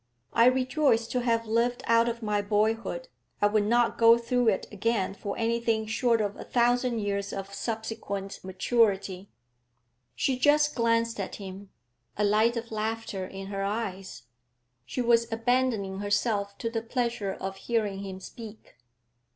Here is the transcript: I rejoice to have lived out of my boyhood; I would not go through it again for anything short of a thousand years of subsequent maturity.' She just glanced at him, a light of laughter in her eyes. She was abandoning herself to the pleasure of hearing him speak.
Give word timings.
I 0.33 0.45
rejoice 0.47 1.05
to 1.09 1.21
have 1.21 1.45
lived 1.45 1.83
out 1.85 2.09
of 2.09 2.23
my 2.23 2.41
boyhood; 2.41 3.07
I 3.39 3.45
would 3.45 3.65
not 3.67 3.99
go 3.99 4.17
through 4.17 4.47
it 4.47 4.65
again 4.71 5.13
for 5.13 5.37
anything 5.37 5.85
short 5.85 6.21
of 6.21 6.35
a 6.35 6.43
thousand 6.43 6.97
years 6.97 7.31
of 7.31 7.53
subsequent 7.53 8.39
maturity.' 8.43 9.29
She 10.15 10.39
just 10.39 10.73
glanced 10.73 11.19
at 11.19 11.35
him, 11.35 11.69
a 12.17 12.23
light 12.23 12.57
of 12.57 12.71
laughter 12.71 13.27
in 13.27 13.45
her 13.53 13.61
eyes. 13.63 14.23
She 14.87 15.01
was 15.03 15.31
abandoning 15.31 15.99
herself 15.99 16.57
to 16.57 16.69
the 16.71 16.81
pleasure 16.81 17.33
of 17.33 17.57
hearing 17.57 17.99
him 17.99 18.19
speak. 18.19 18.77